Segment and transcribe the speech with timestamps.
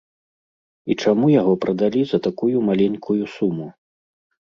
[0.93, 3.73] І чаму яго прадалі за такую маленькую суму?